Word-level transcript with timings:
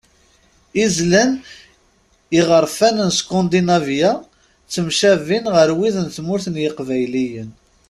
Izlan 0.85 1.31
iɣerfanen 2.39 3.09
n 3.11 3.15
Skandinavya 3.19 4.11
ttemcabin 4.65 5.45
ɣer 5.55 5.69
wid 5.77 5.95
n 5.99 6.07
tmurt 6.15 6.45
n 6.49 6.55
yiqbayliyen. 6.63 7.49